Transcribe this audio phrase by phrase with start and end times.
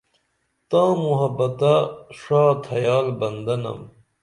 [0.69, 1.73] تاں محبتہ
[2.19, 3.79] ݜا تھیال بندہ نم